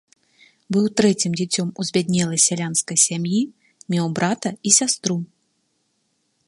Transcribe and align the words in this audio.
Быў 0.75 0.85
трэцім 1.01 1.31
дзіцем 1.41 1.67
у 1.83 1.85
збяднелай 1.89 2.39
сялянскай 2.47 2.97
сям'і, 3.07 3.41
меў 3.97 4.05
брата 4.21 4.49
і 4.69 4.75
сястру. 4.79 5.15